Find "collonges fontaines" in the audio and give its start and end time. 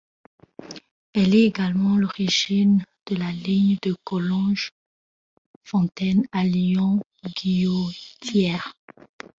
4.03-6.23